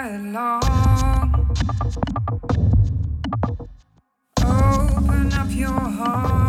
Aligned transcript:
last 0.00 0.22
long. 0.32 0.60
Open 4.42 5.32
up 5.32 5.50
your 5.50 5.68
heart 5.68 6.39